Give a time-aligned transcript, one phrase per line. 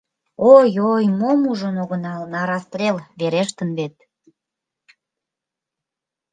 [0.53, 1.99] Ой-ой, мом ужын огыл,
[2.33, 3.95] «на расстрел» верештын вет.